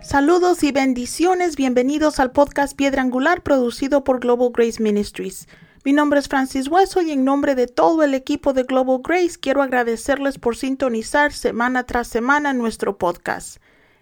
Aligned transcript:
Saludos 0.00 0.62
y 0.62 0.72
bendiciones, 0.72 1.54
bienvenidos 1.54 2.18
al 2.18 2.32
podcast 2.32 2.74
Piedra 2.74 3.02
Angular 3.02 3.42
producido 3.42 4.02
por 4.02 4.20
Global 4.20 4.48
Grace 4.54 4.82
Ministries. 4.82 5.46
Mi 5.84 5.92
nombre 5.92 6.20
es 6.20 6.28
Francis 6.28 6.68
Hueso 6.68 7.02
y 7.02 7.10
en 7.10 7.22
nombre 7.24 7.54
de 7.54 7.66
todo 7.66 8.02
el 8.02 8.14
equipo 8.14 8.54
de 8.54 8.62
Global 8.62 9.00
Grace 9.04 9.38
quiero 9.38 9.60
agradecerles 9.60 10.38
por 10.38 10.56
sintonizar 10.56 11.34
semana 11.34 11.84
tras 11.84 12.08
semana 12.08 12.54
nuestro 12.54 12.96
podcast. 12.96 13.58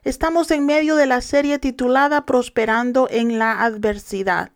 Estamos 0.07 0.53
en 0.53 0.67
medio 0.67 0.95
de 0.95 1.07
la 1.07 1.21
serie 1.21 1.59
titulada 1.59 2.27
Prosperando 2.27 3.09
en 3.11 3.41
la 3.41 3.65
Adversidad. 3.65 4.53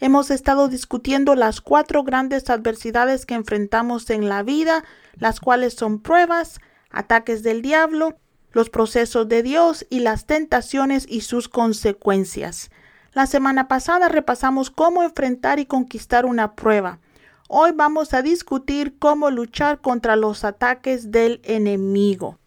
Hemos 0.00 0.32
estado 0.32 0.66
discutiendo 0.66 1.36
las 1.36 1.60
cuatro 1.60 2.02
grandes 2.02 2.50
adversidades 2.50 3.24
que 3.24 3.34
enfrentamos 3.34 4.10
en 4.10 4.28
la 4.28 4.42
vida, 4.42 4.82
las 5.14 5.38
cuales 5.38 5.74
son 5.74 6.00
pruebas, 6.00 6.58
ataques 6.90 7.44
del 7.44 7.62
diablo, 7.62 8.16
los 8.50 8.70
procesos 8.70 9.28
de 9.28 9.44
Dios 9.44 9.86
y 9.88 10.00
las 10.00 10.26
tentaciones 10.26 11.06
y 11.08 11.20
sus 11.20 11.48
consecuencias. 11.48 12.72
La 13.12 13.26
semana 13.28 13.68
pasada 13.68 14.08
repasamos 14.08 14.68
cómo 14.68 15.04
enfrentar 15.04 15.60
y 15.60 15.66
conquistar 15.66 16.26
una 16.26 16.56
prueba. 16.56 16.98
Hoy 17.46 17.70
vamos 17.72 18.14
a 18.14 18.22
discutir 18.22 18.98
cómo 18.98 19.30
luchar 19.30 19.80
contra 19.80 20.16
los 20.16 20.42
ataques 20.42 21.12
del 21.12 21.40
enemigo. 21.44 22.40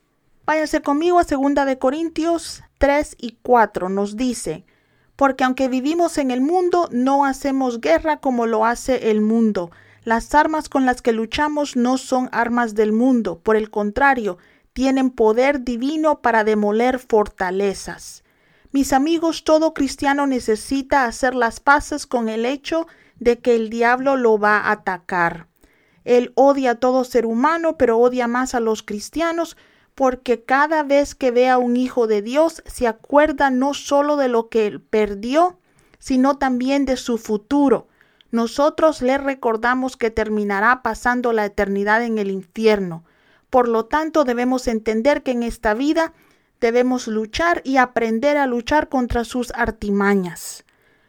Váyase 0.45 0.81
conmigo 0.81 1.19
a 1.19 1.23
2 1.23 1.65
de 1.65 1.77
Corintios 1.77 2.63
3 2.79 3.15
y 3.19 3.37
4. 3.43 3.89
Nos 3.89 4.17
dice, 4.17 4.65
porque 5.15 5.43
aunque 5.43 5.67
vivimos 5.67 6.17
en 6.17 6.31
el 6.31 6.41
mundo, 6.41 6.89
no 6.91 7.25
hacemos 7.25 7.79
guerra 7.79 8.17
como 8.17 8.47
lo 8.47 8.65
hace 8.65 9.11
el 9.11 9.21
mundo. 9.21 9.69
Las 10.03 10.33
armas 10.33 10.67
con 10.67 10.87
las 10.87 11.03
que 11.03 11.11
luchamos 11.11 11.75
no 11.75 11.99
son 11.99 12.27
armas 12.31 12.73
del 12.73 12.91
mundo, 12.91 13.37
por 13.37 13.55
el 13.55 13.69
contrario, 13.69 14.39
tienen 14.73 15.11
poder 15.11 15.63
divino 15.63 16.21
para 16.21 16.43
demoler 16.43 16.97
fortalezas. 16.97 18.23
Mis 18.71 18.93
amigos, 18.93 19.43
todo 19.43 19.75
cristiano 19.75 20.25
necesita 20.25 21.05
hacer 21.05 21.35
las 21.35 21.59
paces 21.59 22.07
con 22.07 22.29
el 22.29 22.45
hecho 22.45 22.87
de 23.19 23.37
que 23.37 23.55
el 23.55 23.69
diablo 23.69 24.17
lo 24.17 24.39
va 24.39 24.57
a 24.57 24.71
atacar. 24.71 25.47
Él 26.03 26.31
odia 26.33 26.71
a 26.71 26.75
todo 26.75 27.03
ser 27.03 27.27
humano, 27.27 27.77
pero 27.77 27.99
odia 27.99 28.27
más 28.27 28.55
a 28.55 28.59
los 28.59 28.81
cristianos 28.81 29.55
porque 29.95 30.43
cada 30.43 30.83
vez 30.83 31.15
que 31.15 31.31
ve 31.31 31.49
a 31.49 31.57
un 31.57 31.77
hijo 31.77 32.07
de 32.07 32.21
Dios 32.21 32.63
se 32.65 32.87
acuerda 32.87 33.49
no 33.49 33.73
solo 33.73 34.15
de 34.17 34.27
lo 34.27 34.49
que 34.49 34.67
él 34.67 34.81
perdió, 34.81 35.57
sino 35.99 36.37
también 36.37 36.85
de 36.85 36.97
su 36.97 37.17
futuro. 37.17 37.87
Nosotros 38.31 39.01
le 39.01 39.17
recordamos 39.17 39.97
que 39.97 40.09
terminará 40.09 40.81
pasando 40.81 41.33
la 41.33 41.45
eternidad 41.45 42.03
en 42.03 42.17
el 42.17 42.31
infierno. 42.31 43.03
Por 43.49 43.67
lo 43.67 43.85
tanto, 43.85 44.23
debemos 44.23 44.67
entender 44.67 45.21
que 45.23 45.31
en 45.31 45.43
esta 45.43 45.73
vida 45.73 46.13
debemos 46.61 47.07
luchar 47.07 47.61
y 47.65 47.77
aprender 47.77 48.37
a 48.37 48.47
luchar 48.47 48.87
contra 48.87 49.25
sus 49.25 49.51
artimañas. 49.51 50.63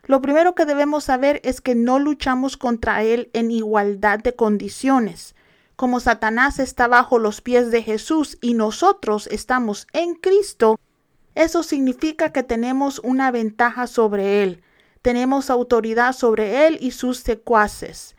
Lo 0.05 0.21
primero 0.21 0.55
que 0.57 0.65
debemos 0.65 1.05
saber 1.05 1.41
es 1.45 1.61
que 1.61 1.77
no 1.77 2.01
luchamos 2.01 2.57
contra 2.57 3.05
Él 3.05 3.31
en 3.35 3.53
igualdad 3.53 4.19
de 4.19 4.35
condiciones. 4.35 5.37
Como 5.83 5.99
Satanás 5.99 6.61
está 6.61 6.87
bajo 6.87 7.19
los 7.19 7.41
pies 7.41 7.73
de 7.73 7.83
Jesús 7.83 8.39
y 8.41 8.55
nosotros 8.55 9.27
estamos 9.33 9.89
en 9.93 10.15
Cristo, 10.15 10.79
eso 11.35 11.65
significa 11.65 12.31
que 12.31 12.45
tenemos 12.45 13.01
una 13.01 13.33
ventaja 13.33 13.89
sobre 13.89 14.45
Él, 14.45 14.63
tenemos 15.03 15.51
autoridad 15.51 16.13
sobre 16.13 16.69
Él 16.69 16.79
y 16.81 16.93
sus 16.93 17.19
secuaces. 17.19 18.15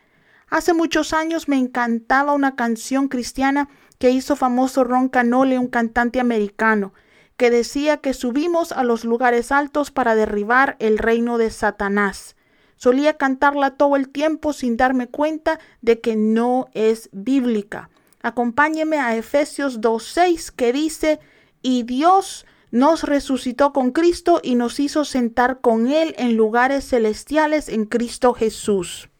Hace 0.50 0.74
muchos 0.74 1.14
años 1.14 1.48
me 1.48 1.56
encantaba 1.56 2.34
una 2.34 2.54
canción 2.54 3.08
cristiana 3.08 3.70
que 3.96 4.10
hizo 4.10 4.36
famoso 4.36 4.84
Ron 4.84 5.08
Canole, 5.08 5.58
un 5.58 5.68
cantante 5.68 6.20
americano, 6.20 6.92
que 7.38 7.48
decía 7.48 7.96
que 7.96 8.12
subimos 8.12 8.72
a 8.72 8.84
los 8.84 9.06
lugares 9.06 9.50
altos 9.50 9.90
para 9.90 10.14
derribar 10.14 10.76
el 10.80 10.98
reino 10.98 11.38
de 11.38 11.48
Satanás. 11.48 12.36
Solía 12.76 13.16
cantarla 13.16 13.76
todo 13.76 13.96
el 13.96 14.08
tiempo 14.08 14.52
sin 14.52 14.76
darme 14.76 15.08
cuenta 15.08 15.58
de 15.80 16.00
que 16.00 16.16
no 16.16 16.68
es 16.74 17.08
bíblica. 17.12 17.90
Acompáñeme 18.22 18.98
a 18.98 19.16
Efesios 19.16 19.80
2.6 19.80 20.50
que 20.50 20.72
dice, 20.72 21.20
y 21.62 21.82
Dios 21.82 22.46
nos 22.70 23.04
resucitó 23.04 23.72
con 23.72 23.92
Cristo 23.92 24.40
y 24.42 24.56
nos 24.56 24.80
hizo 24.80 25.04
sentar 25.04 25.60
con 25.60 25.86
Él 25.86 26.14
en 26.18 26.36
lugares 26.36 26.88
celestiales 26.88 27.68
en 27.68 27.84
Cristo 27.84 28.34
Jesús. 28.34 29.10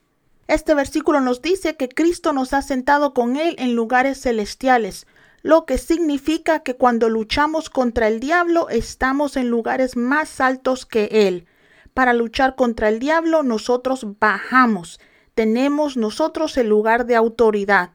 Este 0.49 0.75
versículo 0.75 1.21
nos 1.21 1.41
dice 1.41 1.77
que 1.77 1.89
Cristo 1.89 2.33
nos 2.33 2.53
ha 2.53 2.63
sentado 2.63 3.15
con 3.15 3.37
Él 3.37 3.55
en 3.59 3.75
lugares 3.75 4.21
celestiales, 4.21 5.07
lo 5.43 5.67
que 5.67 5.79
significa 5.79 6.61
que 6.61 6.75
cuando 6.75 7.09
luchamos 7.09 7.71
contra 7.71 8.09
el 8.09 8.19
diablo 8.19 8.69
estamos 8.71 9.37
en 9.37 9.49
lugares 9.49 9.97
más 9.97 10.41
altos 10.41 10.85
que 10.85 11.05
Él. 11.13 11.47
Para 11.95 12.13
luchar 12.13 12.57
contra 12.57 12.89
el 12.89 12.99
diablo 12.99 13.45
nosotros 13.45 14.05
bajamos, 14.19 14.99
tenemos 15.35 15.97
nosotros 15.97 16.57
el 16.57 16.69
lugar 16.69 17.07
de 17.07 17.15
autoridad. 17.15 17.91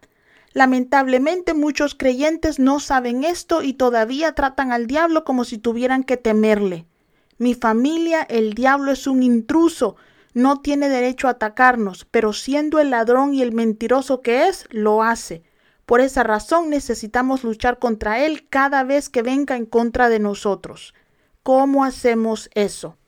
Lamentablemente 0.54 1.54
muchos 1.54 1.96
creyentes 1.96 2.60
no 2.60 2.80
saben 2.80 3.26
esto 3.26 3.62
y 3.62 3.74
todavía 3.74 4.34
tratan 4.34 4.72
al 4.72 4.88
diablo 4.88 5.26
como 5.26 5.44
si 5.44 5.58
tuvieran 5.58 6.06
que 6.06 6.16
temerle. 6.16 6.86
Mi 7.38 7.56
familia, 7.56 8.22
el 8.22 8.54
diablo 8.54 8.92
es 8.92 9.06
un 9.06 9.22
intruso, 9.22 9.98
no 10.34 10.62
tiene 10.62 10.88
derecho 10.88 11.28
a 11.28 11.32
atacarnos, 11.32 12.06
pero 12.10 12.32
siendo 12.32 12.80
el 12.80 12.92
ladrón 12.92 13.34
y 13.34 13.42
el 13.42 13.52
mentiroso 13.52 14.22
que 14.22 14.48
es, 14.48 14.66
lo 14.70 15.04
hace. 15.04 15.44
Por 15.86 16.00
esa 16.00 16.24
razón 16.24 16.70
necesitamos 16.70 17.44
luchar 17.44 17.80
contra 17.80 18.24
él 18.26 18.48
cada 18.50 18.84
vez 18.84 19.10
que 19.10 19.24
venga 19.24 19.58
en 19.58 19.66
contra 19.66 20.08
de 20.08 20.20
nosotros. 20.20 20.94
¿Cómo 21.44 21.84
hacemos 21.84 22.50
eso? 22.54 22.99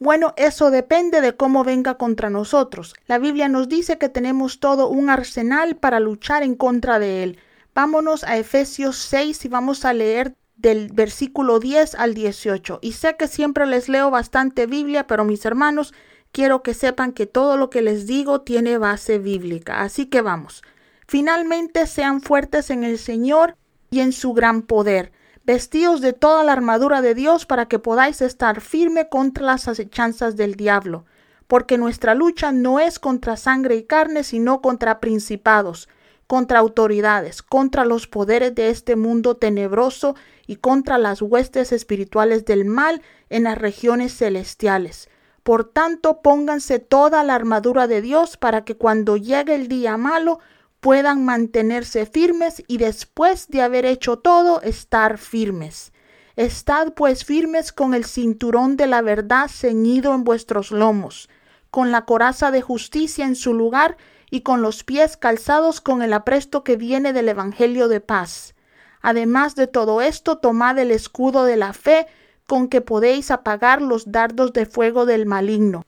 Bueno, 0.00 0.32
eso 0.36 0.70
depende 0.70 1.20
de 1.20 1.36
cómo 1.36 1.64
venga 1.64 1.96
contra 1.96 2.30
nosotros. 2.30 2.94
La 3.06 3.18
Biblia 3.18 3.48
nos 3.48 3.68
dice 3.68 3.98
que 3.98 4.08
tenemos 4.08 4.60
todo 4.60 4.88
un 4.88 5.10
arsenal 5.10 5.76
para 5.76 5.98
luchar 5.98 6.44
en 6.44 6.54
contra 6.54 6.98
de 6.98 7.24
él. 7.24 7.38
Vámonos 7.74 8.22
a 8.22 8.36
Efesios 8.36 8.96
6 8.96 9.44
y 9.44 9.48
vamos 9.48 9.84
a 9.84 9.92
leer 9.92 10.36
del 10.56 10.90
versículo 10.92 11.58
10 11.58 11.96
al 11.96 12.14
18. 12.14 12.78
Y 12.80 12.92
sé 12.92 13.16
que 13.16 13.26
siempre 13.26 13.66
les 13.66 13.88
leo 13.88 14.10
bastante 14.10 14.66
Biblia, 14.66 15.06
pero 15.06 15.24
mis 15.24 15.44
hermanos, 15.44 15.94
quiero 16.30 16.62
que 16.62 16.74
sepan 16.74 17.12
que 17.12 17.26
todo 17.26 17.56
lo 17.56 17.70
que 17.70 17.82
les 17.82 18.06
digo 18.06 18.42
tiene 18.42 18.78
base 18.78 19.18
bíblica. 19.18 19.82
Así 19.82 20.06
que 20.06 20.20
vamos. 20.20 20.62
Finalmente 21.06 21.86
sean 21.86 22.20
fuertes 22.20 22.70
en 22.70 22.84
el 22.84 22.98
Señor 22.98 23.56
y 23.90 24.00
en 24.00 24.12
su 24.12 24.32
gran 24.32 24.62
poder, 24.62 25.12
vestidos 25.48 26.02
de 26.02 26.12
toda 26.12 26.44
la 26.44 26.52
armadura 26.52 27.00
de 27.00 27.14
Dios 27.14 27.46
para 27.46 27.68
que 27.68 27.78
podáis 27.78 28.20
estar 28.20 28.60
firme 28.60 29.08
contra 29.08 29.46
las 29.46 29.66
acechanzas 29.66 30.36
del 30.36 30.56
diablo, 30.56 31.06
porque 31.46 31.78
nuestra 31.78 32.14
lucha 32.14 32.52
no 32.52 32.80
es 32.80 32.98
contra 32.98 33.38
sangre 33.38 33.76
y 33.76 33.84
carne, 33.84 34.24
sino 34.24 34.60
contra 34.60 35.00
principados, 35.00 35.88
contra 36.26 36.58
autoridades, 36.58 37.40
contra 37.40 37.86
los 37.86 38.06
poderes 38.06 38.54
de 38.54 38.68
este 38.68 38.94
mundo 38.94 39.38
tenebroso 39.38 40.16
y 40.46 40.56
contra 40.56 40.98
las 40.98 41.22
huestes 41.22 41.72
espirituales 41.72 42.44
del 42.44 42.66
mal 42.66 43.00
en 43.30 43.44
las 43.44 43.56
regiones 43.56 44.14
celestiales. 44.14 45.08
Por 45.44 45.64
tanto, 45.64 46.20
pónganse 46.20 46.78
toda 46.78 47.24
la 47.24 47.34
armadura 47.34 47.86
de 47.86 48.02
Dios 48.02 48.36
para 48.36 48.66
que 48.66 48.76
cuando 48.76 49.16
llegue 49.16 49.54
el 49.54 49.68
día 49.68 49.96
malo 49.96 50.40
puedan 50.80 51.24
mantenerse 51.24 52.06
firmes 52.06 52.62
y 52.66 52.78
después 52.78 53.48
de 53.48 53.62
haber 53.62 53.84
hecho 53.84 54.18
todo, 54.18 54.62
estar 54.62 55.18
firmes. 55.18 55.92
Estad 56.36 56.92
pues 56.94 57.24
firmes 57.24 57.72
con 57.72 57.94
el 57.94 58.04
cinturón 58.04 58.76
de 58.76 58.86
la 58.86 59.02
verdad 59.02 59.48
ceñido 59.48 60.14
en 60.14 60.22
vuestros 60.22 60.70
lomos, 60.70 61.28
con 61.70 61.90
la 61.90 62.04
coraza 62.04 62.50
de 62.50 62.62
justicia 62.62 63.24
en 63.24 63.34
su 63.34 63.54
lugar 63.54 63.96
y 64.30 64.42
con 64.42 64.62
los 64.62 64.84
pies 64.84 65.16
calzados 65.16 65.80
con 65.80 66.02
el 66.02 66.12
apresto 66.12 66.62
que 66.62 66.76
viene 66.76 67.12
del 67.12 67.28
Evangelio 67.28 67.88
de 67.88 68.00
paz. 68.00 68.54
Además 69.00 69.56
de 69.56 69.66
todo 69.66 70.00
esto, 70.00 70.38
tomad 70.38 70.78
el 70.78 70.90
escudo 70.90 71.44
de 71.44 71.56
la 71.56 71.72
fe, 71.72 72.06
con 72.46 72.68
que 72.68 72.80
podéis 72.80 73.30
apagar 73.30 73.82
los 73.82 74.10
dardos 74.10 74.52
de 74.52 74.66
fuego 74.66 75.06
del 75.06 75.26
maligno. 75.26 75.86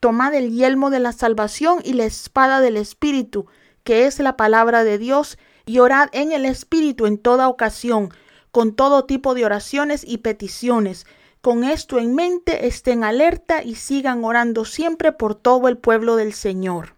Tomad 0.00 0.34
el 0.34 0.50
yelmo 0.50 0.90
de 0.90 0.98
la 0.98 1.12
salvación 1.12 1.80
y 1.84 1.92
la 1.92 2.04
espada 2.04 2.60
del 2.60 2.76
Espíritu, 2.76 3.46
que 3.90 4.06
es 4.06 4.20
la 4.20 4.36
palabra 4.36 4.84
de 4.84 4.98
Dios, 4.98 5.36
y 5.66 5.80
orad 5.80 6.10
en 6.12 6.30
el 6.30 6.44
Espíritu 6.44 7.06
en 7.06 7.18
toda 7.18 7.48
ocasión, 7.48 8.10
con 8.52 8.76
todo 8.76 9.04
tipo 9.04 9.34
de 9.34 9.44
oraciones 9.44 10.04
y 10.06 10.18
peticiones. 10.18 11.06
Con 11.40 11.64
esto 11.64 11.98
en 11.98 12.14
mente 12.14 12.68
estén 12.68 13.02
alerta 13.02 13.64
y 13.64 13.74
sigan 13.74 14.22
orando 14.24 14.64
siempre 14.64 15.10
por 15.10 15.34
todo 15.34 15.66
el 15.66 15.76
pueblo 15.76 16.14
del 16.14 16.34
Señor. 16.34 16.94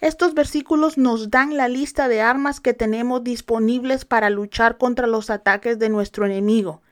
Estos 0.00 0.34
versículos 0.34 0.98
nos 0.98 1.30
dan 1.30 1.56
la 1.56 1.68
lista 1.68 2.08
de 2.08 2.22
armas 2.22 2.58
que 2.58 2.74
tenemos 2.74 3.22
disponibles 3.22 4.04
para 4.04 4.28
luchar 4.28 4.78
contra 4.78 5.06
los 5.06 5.30
ataques 5.30 5.78
de 5.78 5.90
nuestro 5.90 6.26
enemigo. 6.26 6.82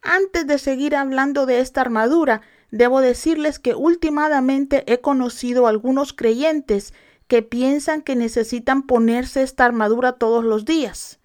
Antes 0.00 0.46
de 0.46 0.58
seguir 0.58 0.94
hablando 0.94 1.44
de 1.44 1.58
esta 1.58 1.80
armadura, 1.80 2.42
debo 2.70 3.00
decirles 3.00 3.58
que 3.58 3.74
últimamente 3.74 4.84
he 4.86 5.00
conocido 5.00 5.66
algunos 5.66 6.12
creyentes 6.12 6.94
que 7.30 7.42
piensan 7.42 8.02
que 8.02 8.16
necesitan 8.16 8.82
ponerse 8.82 9.44
esta 9.44 9.64
armadura 9.64 10.14
todos 10.14 10.44
los 10.44 10.64
días. 10.64 11.20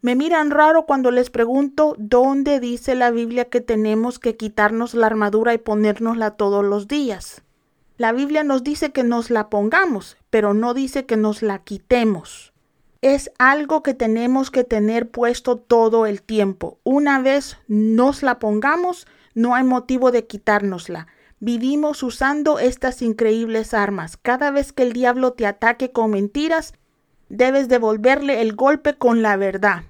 Me 0.00 0.14
miran 0.14 0.52
raro 0.52 0.86
cuando 0.86 1.10
les 1.10 1.28
pregunto 1.28 1.96
dónde 1.98 2.60
dice 2.60 2.94
la 2.94 3.10
Biblia 3.10 3.46
que 3.46 3.60
tenemos 3.60 4.20
que 4.20 4.36
quitarnos 4.36 4.94
la 4.94 5.08
armadura 5.08 5.52
y 5.52 5.58
ponérnosla 5.58 6.36
todos 6.36 6.64
los 6.64 6.86
días. 6.86 7.42
La 7.96 8.12
Biblia 8.12 8.44
nos 8.44 8.62
dice 8.62 8.92
que 8.92 9.02
nos 9.02 9.28
la 9.28 9.50
pongamos, 9.50 10.16
pero 10.30 10.54
no 10.54 10.72
dice 10.72 11.04
que 11.04 11.16
nos 11.16 11.42
la 11.42 11.64
quitemos. 11.64 12.52
Es 13.02 13.32
algo 13.40 13.82
que 13.82 13.92
tenemos 13.92 14.52
que 14.52 14.62
tener 14.62 15.10
puesto 15.10 15.56
todo 15.56 16.06
el 16.06 16.22
tiempo. 16.22 16.78
Una 16.84 17.20
vez 17.20 17.56
nos 17.66 18.22
la 18.22 18.38
pongamos, 18.38 19.08
no 19.34 19.56
hay 19.56 19.64
motivo 19.64 20.12
de 20.12 20.28
quitárnosla. 20.28 21.08
Vivimos 21.42 22.02
usando 22.02 22.58
estas 22.58 23.00
increíbles 23.00 23.72
armas. 23.72 24.18
Cada 24.18 24.50
vez 24.50 24.74
que 24.74 24.82
el 24.82 24.92
diablo 24.92 25.32
te 25.32 25.46
ataque 25.46 25.90
con 25.90 26.10
mentiras, 26.10 26.74
debes 27.30 27.66
devolverle 27.66 28.42
el 28.42 28.54
golpe 28.54 28.98
con 28.98 29.22
la 29.22 29.38
verdad. 29.38 29.84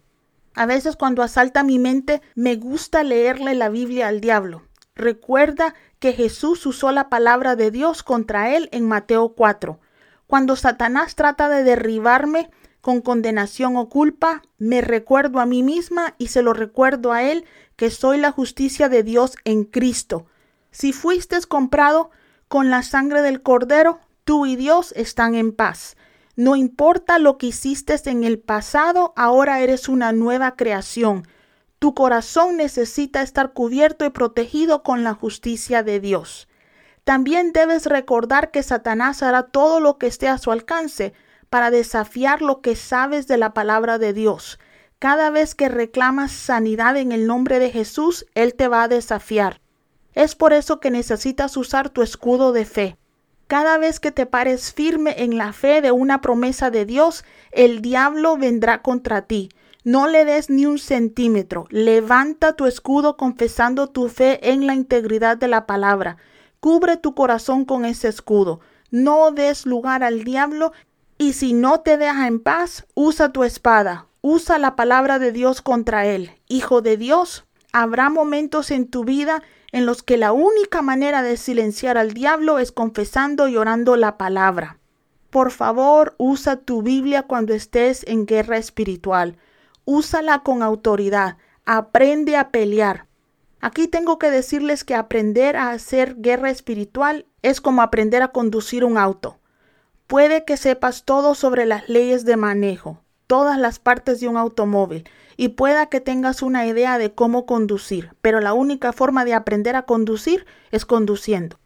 A 0.55 0.67
veces 0.67 0.94
cuando 0.94 1.25
asalta 1.25 1.64
mi 1.64 1.81
mente, 1.81 2.23
me 2.37 2.55
gusta 2.55 3.02
leerle 3.02 3.56
la 3.56 3.69
Biblia 3.69 4.06
al 4.06 4.20
diablo. 4.20 4.62
Recuerda 4.94 5.75
que 5.99 6.12
Jesús 6.12 6.64
usó 6.67 6.93
la 6.93 7.08
palabra 7.08 7.56
de 7.56 7.73
Dios 7.73 8.05
contra 8.05 8.55
él 8.55 8.69
en 8.70 8.87
Mateo 8.87 9.31
4. 9.31 9.81
Cuando 10.29 10.55
Satanás 10.55 11.17
trata 11.17 11.49
de 11.49 11.64
derribarme 11.64 12.50
con 12.81 13.00
condenación 13.00 13.76
o 13.76 13.88
culpa, 13.88 14.43
me 14.56 14.82
recuerdo 14.82 15.41
a 15.41 15.46
mí 15.46 15.64
misma 15.64 16.14
y 16.17 16.29
se 16.29 16.43
lo 16.43 16.53
recuerdo 16.53 17.11
a 17.11 17.25
él 17.25 17.44
que 17.75 17.91
soy 17.91 18.19
la 18.19 18.31
justicia 18.31 18.88
de 18.88 19.03
Dios 19.03 19.35
en 19.43 19.64
Cristo. 19.64 20.26
Si 20.70 20.93
fuiste 20.93 21.38
comprado 21.49 22.11
con 22.49 22.70
la 22.70 22.82
sangre 22.82 23.22
del 23.22 23.43
Cordero, 23.43 24.00
tú 24.25 24.46
y 24.46 24.56
Dios 24.56 24.93
están 24.96 25.34
en 25.34 25.52
paz. 25.52 25.96
No 26.37 26.56
importa 26.56 27.19
lo 27.19 27.38
que 27.38 27.49
hiciste 27.49 28.00
en 28.06 28.25
el 28.25 28.38
pasado, 28.38 29.12
ahora 29.17 29.61
eres 29.61 29.88
una 29.88 30.12
nueva 30.12 30.56
creación. 30.56 31.26
Tu 31.78 31.94
corazón 31.94 32.56
necesita 32.56 33.22
estar 33.22 33.52
cubierto 33.52 34.05
y 34.05 34.11
protegido 34.11 34.82
con 34.82 35.02
la 35.02 35.14
justicia 35.14 35.82
de 35.82 35.99
Dios. 35.99 36.49
También 37.05 37.52
debes 37.52 37.87
recordar 37.87 38.50
que 38.50 38.62
Satanás 38.62 39.22
hará 39.22 39.44
todo 39.44 39.81
lo 39.81 39.99
que 39.99 40.06
esté 40.06 40.28
a 40.28 40.38
su 40.38 40.52
alcance 40.52 41.12
para 41.49 41.70
desafiar 41.70 42.43
lo 42.43 42.61
que 42.61 42.76
sabes 42.76 43.26
de 43.26 43.37
la 43.37 43.52
palabra 43.52 43.99
de 43.99 44.12
Dios. 44.12 44.58
Cada 44.99 45.31
vez 45.31 45.55
que 45.55 45.69
reclamas 45.69 46.31
sanidad 46.31 46.96
en 46.96 47.11
el 47.12 47.26
nombre 47.26 47.58
de 47.58 47.70
Jesús, 47.70 48.26
Él 48.34 48.55
te 48.55 48.69
va 48.69 48.84
a 48.84 48.88
desafiar. 48.88 49.61
Es 50.14 50.34
por 50.34 50.52
eso 50.52 50.80
que 50.80 50.90
necesitas 50.90 51.56
usar 51.56 51.90
tu 51.90 52.02
escudo 52.02 52.52
de 52.52 52.64
fe. 52.64 52.96
Cada 53.46 53.78
vez 53.78 53.98
que 53.98 54.12
te 54.12 54.26
pares 54.26 54.72
firme 54.72 55.24
en 55.24 55.36
la 55.36 55.52
fe 55.52 55.80
de 55.82 55.90
una 55.90 56.20
promesa 56.20 56.70
de 56.70 56.84
Dios, 56.84 57.24
el 57.50 57.82
diablo 57.82 58.36
vendrá 58.36 58.82
contra 58.82 59.22
ti. 59.22 59.48
No 59.82 60.06
le 60.06 60.24
des 60.24 60.50
ni 60.50 60.66
un 60.66 60.78
centímetro. 60.78 61.66
Levanta 61.70 62.52
tu 62.52 62.66
escudo 62.66 63.16
confesando 63.16 63.88
tu 63.88 64.08
fe 64.08 64.50
en 64.50 64.66
la 64.66 64.74
integridad 64.74 65.36
de 65.36 65.48
la 65.48 65.66
palabra. 65.66 66.18
Cubre 66.60 66.96
tu 66.96 67.14
corazón 67.14 67.64
con 67.64 67.84
ese 67.84 68.08
escudo. 68.08 68.60
No 68.90 69.30
des 69.30 69.64
lugar 69.64 70.02
al 70.04 70.24
diablo 70.24 70.72
y 71.16 71.32
si 71.32 71.52
no 71.52 71.80
te 71.80 71.96
deja 71.96 72.26
en 72.26 72.40
paz, 72.40 72.86
usa 72.94 73.32
tu 73.32 73.42
espada. 73.42 74.06
Usa 74.20 74.58
la 74.58 74.76
palabra 74.76 75.18
de 75.18 75.32
Dios 75.32 75.62
contra 75.62 76.06
él. 76.06 76.30
Hijo 76.46 76.82
de 76.82 76.96
Dios, 76.96 77.46
habrá 77.72 78.11
momentos 78.11 78.70
en 78.70 78.88
tu 78.88 79.05
vida 79.05 79.43
en 79.72 79.87
los 79.87 80.02
que 80.02 80.17
la 80.17 80.32
única 80.32 80.82
manera 80.82 81.22
de 81.22 81.37
silenciar 81.37 81.96
al 81.96 82.12
diablo 82.12 82.58
es 82.58 82.72
confesando 82.72 83.49
y 83.49 83.56
orando 83.56 83.96
la 83.96 84.19
palabra. 84.19 84.78
Por 85.31 85.52
favor, 85.52 86.14
usa 86.19 86.56
tu 86.56 86.82
Biblia 86.82 87.22
cuando 87.22 87.55
estés 87.55 88.05
en 88.08 88.26
guerra 88.26 88.56
espiritual. 88.56 89.37
Úsala 89.84 90.40
con 90.40 90.62
autoridad. 90.62 91.37
Aprende 91.64 92.37
a 92.37 92.50
pelear. 92.50 93.06
Aquí 93.61 93.87
tengo 93.87 94.19
que 94.19 94.31
decirles 94.31 94.84
que 94.84 94.94
aprender 94.94 95.56
a 95.56 95.70
hacer 95.70 96.17
guerra 96.19 96.50
espiritual 96.50 97.26
es 97.43 97.61
como 97.61 97.82
aprender 97.82 98.22
a 98.22 98.28
conducir 98.28 98.84
un 98.84 98.99
auto. 98.99 99.38
Puede 100.06 100.44
que 100.44 100.56
sepas 100.56 101.05
todo 101.05 101.37
sobre 101.37 101.67
las 101.67 101.88
leyes 101.88 102.25
de 102.25 102.37
manejo, 102.37 103.00
todas 103.28 103.58
las 103.58 103.78
partes 103.78 104.19
de 104.19 104.28
un 104.28 104.37
automóvil, 104.37 105.08
y 105.40 105.48
pueda 105.48 105.87
que 105.87 106.02
tengas 106.02 106.42
una 106.42 106.66
idea 106.66 106.98
de 106.98 107.14
cómo 107.14 107.46
conducir, 107.46 108.10
pero 108.20 108.40
la 108.40 108.52
única 108.52 108.92
forma 108.92 109.25
de 109.25 109.32
aprender 109.32 109.75
a 109.75 109.87
conducir 109.87 110.44
es 110.70 110.84
conduciendo. 110.84 111.58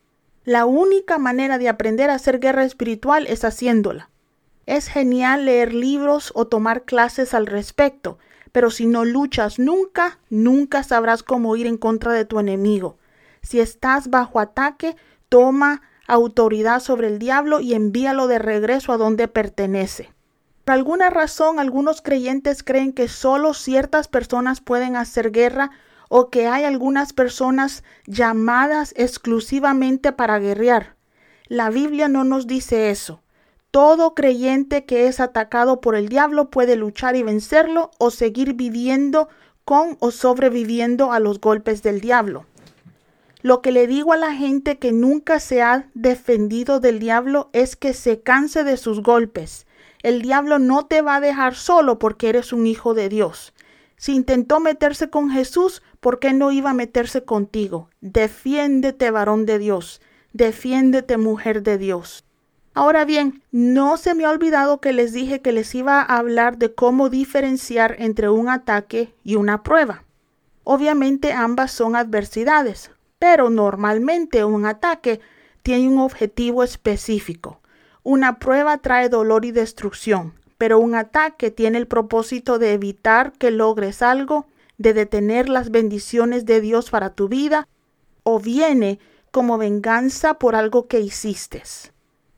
La 0.45 0.65
única 0.65 1.19
manera 1.19 1.59
de 1.59 1.69
aprender 1.69 2.09
a 2.09 2.15
hacer 2.15 2.39
guerra 2.39 2.63
espiritual 2.63 3.27
es 3.27 3.43
haciéndola. 3.43 4.11
Es 4.65 4.87
genial 4.87 5.47
leer 5.47 5.75
libros 5.75 6.31
o 6.37 6.47
tomar 6.47 6.85
clases 6.85 7.35
al 7.35 7.49
respecto, 7.49 8.17
pero 8.53 8.71
si 8.71 8.87
no 8.87 9.05
luchas 9.05 9.59
nunca, 9.59 10.21
nunca 10.31 10.85
sabrás 10.85 11.25
cómo 11.25 11.57
ir 11.57 11.67
en 11.67 11.77
contra 11.77 12.13
de 12.13 12.25
tu 12.25 12.39
enemigo. 12.39 12.99
Si 13.43 13.59
estás 13.59 14.09
bajo 14.09 14.39
ataque, 14.39 14.95
toma 15.29 15.83
autoridad 16.07 16.79
sobre 16.79 17.09
el 17.09 17.19
diablo 17.19 17.59
y 17.59 17.75
envíalo 17.75 18.29
de 18.29 18.39
regreso 18.39 18.93
a 18.93 18.99
donde 18.99 19.27
pertenece. 19.27 20.14
Por 20.65 20.75
alguna 20.75 21.11
razón, 21.11 21.59
algunos 21.59 22.01
creyentes 22.01 22.63
creen 22.63 22.95
que 22.95 23.09
solo 23.09 23.53
ciertas 23.53 24.09
personas 24.09 24.63
pueden 24.63 24.97
hacer 24.97 25.31
guerra 25.31 25.71
o 26.09 26.31
que 26.31 26.47
hay 26.47 26.65
algunas 26.65 27.13
personas 27.13 27.85
llamadas 28.07 28.95
exclusivamente 28.97 30.13
para 30.13 30.39
guerrear. 30.39 30.97
La 31.49 31.69
Biblia 31.69 32.09
no 32.09 32.25
nos 32.25 32.47
dice 32.47 32.91
eso. 32.91 33.21
Todo 33.71 34.15
creyente 34.15 34.87
que 34.87 35.07
es 35.07 35.21
atacado 35.21 35.83
por 35.83 35.97
el 35.97 36.09
diablo 36.09 36.49
puede 36.51 36.77
luchar 36.77 37.17
y 37.17 37.23
vencerlo 37.23 37.91
o 37.99 38.11
seguir 38.11 38.55
viviendo 38.55 39.29
con 39.67 39.99
o 40.01 40.11
sobreviviendo 40.11 41.13
a 41.13 41.21
los 41.21 41.41
golpes 41.41 41.83
del 41.83 42.01
diablo. 42.01 42.47
Lo 43.43 43.61
que 43.61 43.73
le 43.73 43.87
digo 43.87 44.15
a 44.15 44.17
la 44.17 44.33
gente 44.33 44.79
que 44.79 44.93
nunca 44.93 45.41
se 45.41 45.61
ha 45.61 45.91
defendido 45.93 46.81
del 46.81 47.01
diablo 47.01 47.51
es 47.53 47.77
que 47.77 47.93
se 47.93 48.23
canse 48.23 48.65
de 48.65 48.79
sus 48.79 49.03
golpes 49.03 49.67
el 50.05 50.21
diablo 50.21 50.59
no 50.59 50.85
te 50.85 51.01
va 51.01 51.17
a 51.17 51.21
dejar 51.21 51.55
solo 51.55 51.99
porque 51.99 52.29
eres 52.29 52.53
un 52.53 52.67
hijo 52.67 52.93
de 52.93 53.09
Dios. 53.09 53.55
Si 53.97 54.15
intentó 54.15 54.61
meterse 54.61 55.09
con 55.09 55.31
Jesús, 55.31 55.83
¿por 56.01 56.19
qué 56.19 56.35
no 56.35 56.53
iba 56.53 56.71
a 56.71 56.75
meterse 56.75 57.25
contigo? 57.25 57.89
Defiéndete, 58.03 59.11
varón 59.11 59.47
de 59.47 59.59
Dios. 59.59 60.03
Defiéndete, 60.35 61.17
mujer 61.17 61.63
de 61.63 61.79
Dios. 61.79 62.27
Ahora 62.75 63.07
bien, 63.07 63.43
no 63.51 63.97
se 63.97 64.15
me 64.15 64.27
ha 64.27 64.31
olvidado 64.31 64.79
que 64.79 64.93
les 64.93 65.15
dije 65.15 65.41
que 65.41 65.53
les 65.53 65.75
iba 65.75 66.03
a 66.03 66.19
hablar 66.19 66.59
de 66.59 66.75
cómo 66.75 67.09
diferenciar 67.09 67.97
entre 67.99 68.29
un 68.29 68.51
ataque 68.51 69.15
y 69.25 69.37
una 69.37 69.63
prueba. 69.63 70.05
Obviamente 70.65 71.33
ambas 71.33 71.73
son 71.73 71.97
adversidades, 71.97 72.91
pero 73.19 73.49
normalmente 73.49 74.45
un 74.45 74.67
ataque 74.67 75.21
tiene 75.63 75.89
un 75.89 76.01
objetivo 76.01 76.63
específico. 76.63 77.63
Una 78.07 78.39
prueba 78.39 78.77
trae 78.77 79.09
dolor 79.09 79.47
y 79.47 79.51
destrucción, 79.51 80.35
pero 80.59 80.79
un 80.79 80.95
ataque 80.95 81.51
tiene 81.51 81.79
el 81.79 81.87
propósito 81.87 82.59
de 82.59 82.75
evitar 82.75 83.33
que 83.33 83.51
logres 83.51 84.03
algo, 84.03 84.47
de 84.77 84.93
detener 84.93 85.49
las 85.49 85.71
bendiciones 85.71 86.45
de 86.45 86.61
Dios 86.61 86.91
para 86.91 87.15
tu 87.15 87.29
vida, 87.29 87.67
o 88.23 88.39
viene 88.39 88.99
como 89.31 89.57
venganza 89.57 90.35
por 90.35 90.55
algo 90.55 90.87
que 90.87 91.01
hiciste. 91.01 91.63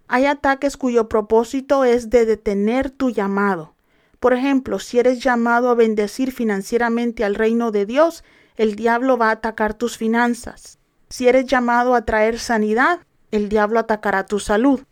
Hay 0.06 0.26
ataques 0.26 0.76
cuyo 0.76 1.08
propósito 1.08 1.84
es 1.84 2.10
de 2.10 2.26
detener 2.26 2.90
tu 2.90 3.10
llamado. 3.10 3.74
Por 4.20 4.34
ejemplo, 4.34 4.78
si 4.78 5.00
eres 5.00 5.18
llamado 5.18 5.68
a 5.68 5.74
bendecir 5.74 6.30
financieramente 6.30 7.24
al 7.24 7.34
reino 7.34 7.72
de 7.72 7.86
Dios, 7.86 8.22
el 8.54 8.76
diablo 8.76 9.18
va 9.18 9.30
a 9.30 9.32
atacar 9.32 9.74
tus 9.74 9.96
finanzas. 9.96 10.78
Si 11.08 11.26
eres 11.26 11.46
llamado 11.46 11.96
a 11.96 12.04
traer 12.04 12.38
sanidad, 12.38 13.00
el 13.32 13.48
diablo 13.48 13.80
atacará 13.80 14.26
tu 14.26 14.38
salud. 14.38 14.82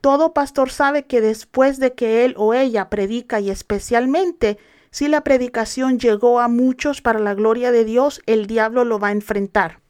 Todo 0.00 0.32
pastor 0.32 0.70
sabe 0.70 1.04
que 1.04 1.20
después 1.20 1.78
de 1.78 1.92
que 1.94 2.24
él 2.24 2.34
o 2.38 2.54
ella 2.54 2.88
predica 2.88 3.40
y 3.40 3.50
especialmente 3.50 4.58
si 4.90 5.08
la 5.08 5.22
predicación 5.22 5.98
llegó 5.98 6.40
a 6.40 6.48
muchos 6.48 7.00
para 7.00 7.20
la 7.20 7.34
gloria 7.34 7.70
de 7.70 7.84
Dios, 7.84 8.22
el 8.26 8.46
diablo 8.46 8.84
lo 8.84 8.98
va 8.98 9.08
a 9.08 9.12
enfrentar. 9.12 9.80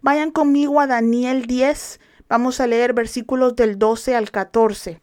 Vayan 0.00 0.30
conmigo 0.30 0.80
a 0.80 0.86
Daniel 0.86 1.46
10, 1.46 2.00
vamos 2.28 2.60
a 2.60 2.66
leer 2.66 2.92
versículos 2.92 3.54
del 3.54 3.78
12 3.78 4.16
al 4.16 4.30
14, 4.30 5.00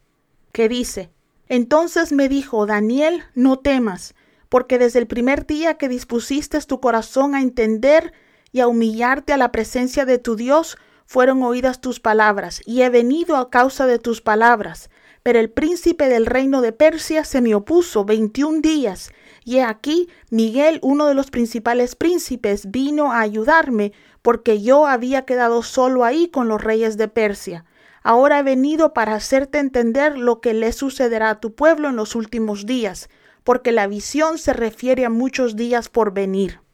que 0.52 0.68
dice, 0.68 1.12
Entonces 1.48 2.12
me 2.12 2.28
dijo, 2.28 2.66
Daniel, 2.66 3.24
no 3.34 3.60
temas, 3.60 4.16
porque 4.50 4.78
desde 4.78 5.00
el 5.00 5.08
primer 5.08 5.46
día 5.46 5.76
que 5.76 5.88
dispusiste 5.88 6.60
tu 6.62 6.80
corazón 6.82 7.36
a 7.36 7.42
entender 7.42 8.14
y 8.52 8.62
a 8.62 8.68
humillarte 8.68 9.32
a 9.32 9.38
la 9.38 9.52
presencia 9.52 10.06
de 10.06 10.18
tu 10.18 10.36
Dios, 10.36 10.78
fueron 11.06 11.44
oídas 11.44 11.82
tus 11.82 12.00
palabras, 12.00 12.62
y 12.66 12.82
he 12.82 12.90
venido 12.90 13.38
a 13.38 13.50
causa 13.50 13.88
de 13.88 14.00
tus 14.00 14.22
palabras. 14.22 14.90
Pero 15.24 15.40
el 15.40 15.50
príncipe 15.50 16.08
del 16.08 16.28
reino 16.28 16.62
de 16.62 16.72
Persia 16.72 17.24
se 17.24 17.42
me 17.42 17.56
opuso 17.56 18.06
veintiún 18.06 18.62
días, 18.62 19.12
Y 19.46 19.60
aquí 19.60 20.10
Miguel, 20.32 20.80
uno 20.82 21.06
de 21.06 21.14
los 21.14 21.30
principales 21.30 21.96
príncipes, 21.96 22.72
vino 22.72 23.12
a 23.12 23.20
ayudarme 23.20 23.94
porque 24.24 24.62
yo 24.62 24.88
había 24.88 25.24
quedado 25.24 25.62
solo 25.62 26.04
ahí 26.04 26.28
con 26.28 26.48
los 26.48 26.62
reyes 26.62 26.98
de 26.98 27.08
Persia. 27.08 27.64
Ahora 28.02 28.40
he 28.40 28.44
venido 28.44 28.94
para 28.94 29.14
hacerte 29.14 29.60
entender 29.60 30.18
lo 30.18 30.42
que 30.42 30.56
le 30.56 30.74
sucederá 30.74 31.30
a 31.30 31.40
tu 31.40 31.54
pueblo 31.54 31.90
en 31.90 31.96
los 31.96 32.16
últimos 32.16 32.66
días, 32.66 33.08
porque 33.44 33.72
la 33.72 33.86
visión 33.86 34.40
se 34.40 34.54
refiere 34.54 35.06
a 35.06 35.12
muchos 35.12 35.56
días 35.56 35.90
por 35.90 36.12
venir. 36.12 36.65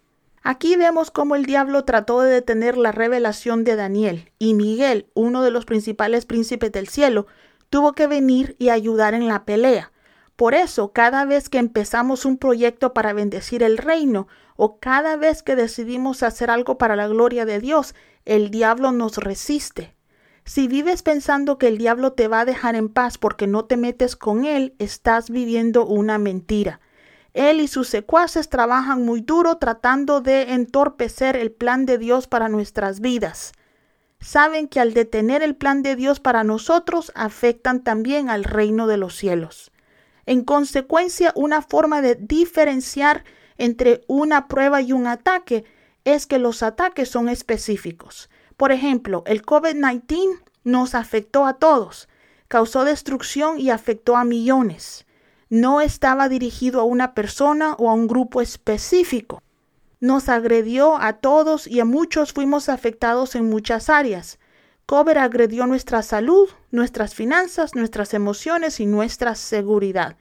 Aquí 0.43 0.75
vemos 0.75 1.11
cómo 1.11 1.35
el 1.35 1.45
diablo 1.45 1.85
trató 1.85 2.21
de 2.21 2.31
detener 2.31 2.75
la 2.75 2.91
revelación 2.91 3.63
de 3.63 3.75
Daniel, 3.75 4.31
y 4.39 4.55
Miguel, 4.55 5.07
uno 5.13 5.43
de 5.43 5.51
los 5.51 5.65
principales 5.65 6.25
príncipes 6.25 6.71
del 6.71 6.87
cielo, 6.87 7.27
tuvo 7.69 7.93
que 7.93 8.07
venir 8.07 8.55
y 8.57 8.69
ayudar 8.69 9.13
en 9.13 9.27
la 9.27 9.45
pelea. 9.45 9.91
Por 10.35 10.55
eso, 10.55 10.91
cada 10.93 11.25
vez 11.25 11.49
que 11.49 11.59
empezamos 11.59 12.25
un 12.25 12.37
proyecto 12.37 12.93
para 12.93 13.13
bendecir 13.13 13.61
el 13.61 13.77
reino, 13.77 14.27
o 14.55 14.79
cada 14.79 15.15
vez 15.15 15.43
que 15.43 15.55
decidimos 15.55 16.23
hacer 16.23 16.49
algo 16.49 16.79
para 16.79 16.95
la 16.95 17.07
gloria 17.07 17.45
de 17.45 17.59
Dios, 17.59 17.93
el 18.25 18.49
diablo 18.49 18.91
nos 18.91 19.17
resiste. 19.17 19.95
Si 20.43 20.67
vives 20.67 21.03
pensando 21.03 21.59
que 21.59 21.67
el 21.67 21.77
diablo 21.77 22.13
te 22.13 22.27
va 22.27 22.39
a 22.39 22.45
dejar 22.45 22.75
en 22.75 22.89
paz 22.89 23.19
porque 23.19 23.45
no 23.45 23.65
te 23.65 23.77
metes 23.77 24.15
con 24.15 24.45
él, 24.45 24.73
estás 24.79 25.29
viviendo 25.29 25.85
una 25.85 26.17
mentira. 26.17 26.81
Él 27.33 27.61
y 27.61 27.67
sus 27.67 27.87
secuaces 27.87 28.49
trabajan 28.49 29.05
muy 29.05 29.21
duro 29.21 29.55
tratando 29.57 30.19
de 30.19 30.53
entorpecer 30.53 31.37
el 31.37 31.51
plan 31.51 31.85
de 31.85 31.97
Dios 31.97 32.27
para 32.27 32.49
nuestras 32.49 32.99
vidas. 32.99 33.53
Saben 34.19 34.67
que 34.67 34.79
al 34.79 34.93
detener 34.93 35.41
el 35.41 35.55
plan 35.55 35.81
de 35.81 35.95
Dios 35.95 36.19
para 36.19 36.43
nosotros 36.43 37.11
afectan 37.15 37.83
también 37.83 38.29
al 38.29 38.43
reino 38.43 38.85
de 38.85 38.97
los 38.97 39.15
cielos. 39.15 39.71
En 40.25 40.43
consecuencia, 40.43 41.31
una 41.35 41.61
forma 41.61 42.01
de 42.01 42.15
diferenciar 42.15 43.23
entre 43.57 44.03
una 44.07 44.47
prueba 44.47 44.81
y 44.81 44.91
un 44.91 45.07
ataque 45.07 45.63
es 46.03 46.27
que 46.27 46.37
los 46.37 46.63
ataques 46.63 47.09
son 47.09 47.29
específicos. 47.29 48.29
Por 48.57 48.71
ejemplo, 48.71 49.23
el 49.25 49.43
COVID-19 49.43 50.41
nos 50.63 50.93
afectó 50.93 51.45
a 51.45 51.53
todos, 51.53 52.07
causó 52.47 52.83
destrucción 52.83 53.59
y 53.59 53.71
afectó 53.71 54.17
a 54.17 54.23
millones 54.23 55.05
no 55.51 55.81
estaba 55.81 56.29
dirigido 56.29 56.79
a 56.79 56.85
una 56.85 57.13
persona 57.13 57.73
o 57.73 57.89
a 57.89 57.93
un 57.93 58.07
grupo 58.07 58.39
específico. 58.39 59.43
Nos 59.99 60.29
agredió 60.29 60.95
a 60.95 61.19
todos 61.19 61.67
y 61.67 61.81
a 61.81 61.85
muchos 61.85 62.31
fuimos 62.31 62.69
afectados 62.69 63.35
en 63.35 63.49
muchas 63.49 63.89
áreas. 63.89 64.39
COVID 64.85 65.17
agredió 65.17 65.67
nuestra 65.67 66.03
salud, 66.03 66.47
nuestras 66.71 67.15
finanzas, 67.15 67.75
nuestras 67.75 68.13
emociones 68.13 68.79
y 68.79 68.85
nuestra 68.85 69.35
seguridad. 69.35 70.15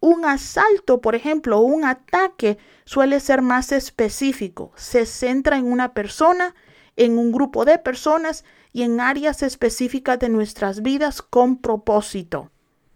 Un 0.00 0.24
asalto, 0.24 1.02
por 1.02 1.14
ejemplo, 1.16 1.58
o 1.58 1.60
un 1.60 1.84
ataque 1.84 2.56
suele 2.86 3.20
ser 3.20 3.42
más 3.42 3.72
específico. 3.72 4.72
Se 4.74 5.04
centra 5.04 5.58
en 5.58 5.70
una 5.70 5.92
persona, 5.92 6.54
en 6.96 7.18
un 7.18 7.30
grupo 7.30 7.66
de 7.66 7.78
personas 7.78 8.42
y 8.72 8.84
en 8.84 9.00
áreas 9.00 9.42
específicas 9.42 10.18
de 10.18 10.30
nuestras 10.30 10.80
vidas 10.80 11.20
con 11.20 11.58
propósito. 11.58 12.50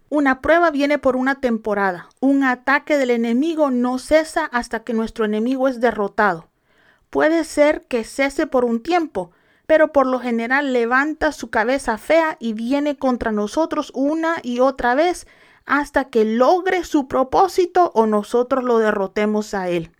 Una 0.09 0.41
prueba 0.41 0.71
viene 0.71 0.99
por 0.99 1.17
una 1.17 1.41
temporada. 1.41 2.07
Un 2.21 2.43
ataque 2.43 2.97
del 2.97 3.11
enemigo 3.11 3.71
no 3.71 3.99
cesa 3.99 4.45
hasta 4.45 4.81
que 4.85 4.93
nuestro 4.93 5.25
enemigo 5.25 5.67
es 5.67 5.81
derrotado. 5.81 6.47
Puede 7.09 7.43
ser 7.43 7.85
que 7.87 8.05
cese 8.05 8.47
por 8.47 8.63
un 8.63 8.81
tiempo, 8.81 9.31
pero 9.65 9.91
por 9.91 10.07
lo 10.07 10.19
general 10.19 10.71
levanta 10.71 11.33
su 11.33 11.49
cabeza 11.49 11.97
fea 11.97 12.37
y 12.39 12.53
viene 12.53 12.97
contra 12.97 13.33
nosotros 13.33 13.91
una 13.93 14.37
y 14.43 14.61
otra 14.61 14.95
vez 14.95 15.27
hasta 15.65 16.05
que 16.05 16.23
logre 16.23 16.85
su 16.85 17.09
propósito 17.09 17.91
o 17.93 18.07
nosotros 18.07 18.63
lo 18.63 18.79
derrotemos 18.79 19.53
a 19.53 19.67
él. 19.67 19.91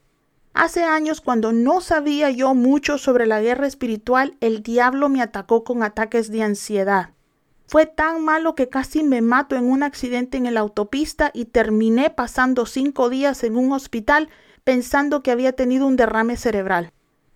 Hace 0.53 0.83
años, 0.83 1.19
cuando 1.19 1.51
no 1.51 1.81
sabía 1.81 2.31
yo 2.31 2.55
mucho 2.55 2.97
sobre 2.97 3.27
la 3.27 3.41
guerra 3.41 3.67
espiritual, 3.67 4.37
el 4.39 4.63
diablo 4.63 5.09
me 5.09 5.21
atacó 5.21 5.65
con 5.65 5.83
ataques 5.83 6.31
de 6.31 6.43
ansiedad. 6.43 7.09
Fue 7.67 7.85
tan 7.85 8.23
malo 8.23 8.55
que 8.55 8.69
casi 8.69 9.03
me 9.03 9.21
mato 9.21 9.57
en 9.57 9.69
un 9.69 9.83
accidente 9.83 10.37
en 10.37 10.53
la 10.53 10.61
autopista 10.61 11.31
y 11.33 11.45
terminé 11.45 12.09
pasando 12.09 12.65
cinco 12.65 13.09
días 13.09 13.43
en 13.43 13.57
un 13.57 13.73
hospital 13.73 14.29
pensando 14.63 15.21
que 15.21 15.31
había 15.31 15.51
tenido 15.51 15.85
un 15.85 15.97
derrame 15.97 16.37
cerebral. 16.37 16.93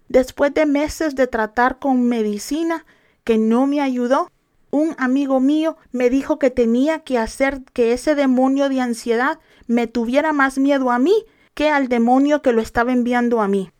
Después 0.07 0.53
de 0.53 0.65
meses 0.65 1.15
de 1.15 1.27
tratar 1.27 1.79
con 1.79 2.07
medicina 2.07 2.85
que 3.25 3.37
no 3.37 3.67
me 3.67 3.81
ayudó, 3.81 4.31
un 4.71 4.95
amigo 4.97 5.41
mío 5.41 5.77
me 5.91 6.09
dijo 6.09 6.39
que 6.39 6.49
tenía 6.49 6.99
que 6.99 7.17
hacer 7.17 7.61
que 7.73 7.91
ese 7.91 8.15
demonio 8.15 8.69
de 8.69 8.79
ansiedad 8.79 9.39
me 9.67 9.87
tuviera 9.87 10.31
más 10.31 10.57
miedo 10.57 10.91
a 10.91 10.99
mí 10.99 11.25
que 11.53 11.69
al 11.69 11.89
demonio 11.89 12.41
que 12.41 12.53
lo 12.53 12.61
estaba 12.61 12.93
enviando 12.93 13.41
a 13.41 13.49
mí. 13.49 13.71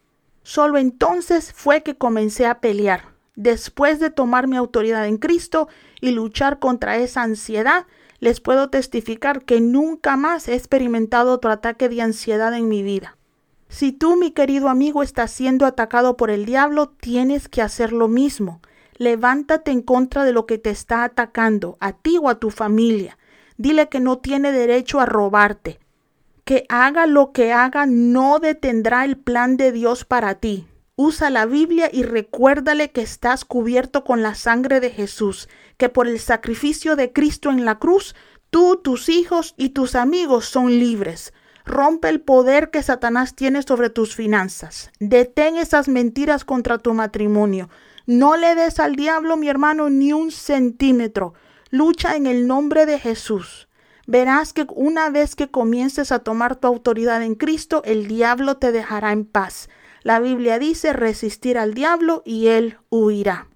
Solo 0.43 0.77
entonces 0.77 1.53
fue 1.53 1.81
que 1.81 1.95
comencé 1.95 2.45
a 2.45 2.59
pelear. 2.59 3.10
Después 3.41 3.99
de 3.99 4.11
tomar 4.11 4.45
mi 4.45 4.55
autoridad 4.55 5.07
en 5.07 5.17
Cristo 5.17 5.67
y 5.99 6.11
luchar 6.11 6.59
contra 6.59 6.97
esa 6.97 7.23
ansiedad, 7.23 7.87
les 8.19 8.39
puedo 8.39 8.69
testificar 8.69 9.45
que 9.45 9.59
nunca 9.61 10.15
más 10.15 10.47
he 10.47 10.53
experimentado 10.53 11.33
otro 11.33 11.49
ataque 11.49 11.89
de 11.89 12.03
ansiedad 12.03 12.53
en 12.53 12.67
mi 12.67 12.83
vida. 12.83 13.17
Si 13.67 13.93
tú, 13.93 14.15
mi 14.15 14.29
querido 14.29 14.69
amigo, 14.69 15.01
estás 15.01 15.31
siendo 15.31 15.65
atacado 15.65 16.17
por 16.17 16.29
el 16.29 16.45
diablo, 16.45 16.89
tienes 16.89 17.49
que 17.49 17.63
hacer 17.63 17.93
lo 17.93 18.07
mismo. 18.07 18.61
Levántate 18.97 19.71
en 19.71 19.81
contra 19.81 20.23
de 20.23 20.33
lo 20.33 20.45
que 20.45 20.59
te 20.59 20.69
está 20.69 21.03
atacando, 21.03 21.77
a 21.79 21.93
ti 21.93 22.19
o 22.21 22.29
a 22.29 22.35
tu 22.35 22.51
familia. 22.51 23.17
Dile 23.57 23.89
que 23.89 23.99
no 23.99 24.19
tiene 24.19 24.51
derecho 24.51 24.99
a 24.99 25.07
robarte. 25.07 25.79
Que 26.45 26.65
haga 26.69 27.07
lo 27.07 27.31
que 27.31 27.53
haga 27.53 27.87
no 27.87 28.37
detendrá 28.37 29.03
el 29.03 29.17
plan 29.17 29.57
de 29.57 29.71
Dios 29.71 30.05
para 30.05 30.35
ti. 30.35 30.67
Usa 31.03 31.31
la 31.31 31.47
Biblia 31.47 31.89
y 31.91 32.03
recuérdale 32.03 32.91
que 32.91 33.01
estás 33.01 33.43
cubierto 33.43 34.03
con 34.03 34.21
la 34.21 34.35
sangre 34.35 34.79
de 34.79 34.91
Jesús, 34.91 35.49
que 35.77 35.89
por 35.89 36.07
el 36.07 36.19
sacrificio 36.19 36.95
de 36.95 37.11
Cristo 37.11 37.49
en 37.49 37.65
la 37.65 37.79
cruz, 37.79 38.15
tú, 38.51 38.79
tus 38.83 39.09
hijos 39.09 39.55
y 39.57 39.69
tus 39.69 39.95
amigos 39.95 40.45
son 40.45 40.67
libres. 40.69 41.33
Rompe 41.65 42.07
el 42.07 42.21
poder 42.21 42.69
que 42.69 42.83
Satanás 42.83 43.33
tiene 43.33 43.63
sobre 43.63 43.89
tus 43.89 44.15
finanzas. 44.15 44.91
Detén 44.99 45.57
esas 45.57 45.87
mentiras 45.87 46.45
contra 46.45 46.77
tu 46.77 46.93
matrimonio. 46.93 47.67
No 48.05 48.37
le 48.37 48.53
des 48.53 48.79
al 48.79 48.95
diablo, 48.95 49.37
mi 49.37 49.49
hermano, 49.49 49.89
ni 49.89 50.13
un 50.13 50.29
centímetro. 50.29 51.33
Lucha 51.71 52.15
en 52.15 52.27
el 52.27 52.45
nombre 52.45 52.85
de 52.85 52.99
Jesús. 52.99 53.67
Verás 54.05 54.53
que 54.53 54.67
una 54.75 55.09
vez 55.09 55.35
que 55.35 55.49
comiences 55.49 56.11
a 56.11 56.19
tomar 56.19 56.57
tu 56.57 56.67
autoridad 56.67 57.23
en 57.23 57.33
Cristo, 57.33 57.81
el 57.85 58.07
diablo 58.07 58.57
te 58.57 58.71
dejará 58.71 59.13
en 59.13 59.25
paz. 59.25 59.67
La 60.03 60.19
Biblia 60.19 60.57
dice 60.57 60.93
resistir 60.93 61.57
al 61.57 61.73
diablo 61.73 62.23
y 62.25 62.47
él 62.47 62.77
huirá. 62.89 63.47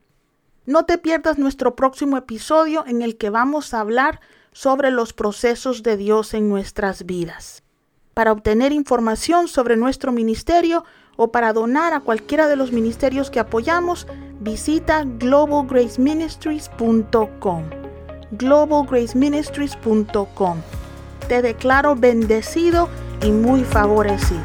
No 0.66 0.86
te 0.86 0.98
pierdas 0.98 1.38
nuestro 1.38 1.75
próximo 1.75 2.18
episodio 2.18 2.86
en 2.88 3.02
el 3.02 3.18
que 3.18 3.30
vamos 3.30 3.74
a 3.74 3.80
hablar 3.80 4.20
sobre 4.52 4.92
los 4.92 5.14
procesos 5.14 5.84
de 5.84 5.98
Dios 5.98 6.34
en 6.34 6.50
nuestras 6.50 7.06
vidas. 7.06 7.64
Para 8.14 8.32
obtener 8.32 8.72
información 8.72 9.48
sobre 9.48 9.75
nuestro 9.75 10.12
ministerio 10.12 10.86
o 11.18 11.32
para 11.32 11.52
donar 11.52 11.94
a 11.94 12.00
cualquiera 12.00 12.48
de 12.48 12.56
los 12.56 12.72
ministerios 12.72 13.30
que 13.30 13.40
apoyamos, 13.40 14.08
visita 14.40 15.04
globalgraceministries.com. 15.04 17.64
globalgraceministries.com. 18.32 20.58
Te 21.28 21.42
declaro 21.42 21.96
bendecido 21.96 22.90
y 23.22 23.32
muy 23.32 23.64
favorecido. 23.64 24.44